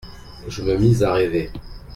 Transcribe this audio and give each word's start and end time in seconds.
Je 0.47 0.63
me 0.63 0.77
mis 0.77 1.03
à 1.03 1.13
rêver. 1.13 1.51